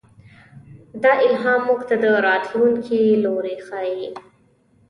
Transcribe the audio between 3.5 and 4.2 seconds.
ښيي.